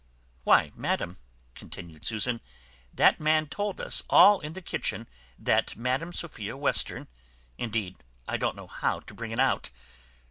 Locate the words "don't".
8.37-8.55